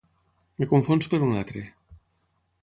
Em 0.59 0.63
confons 0.71 1.11
per 1.11 1.19
un 1.27 1.37
altre. 1.43 1.63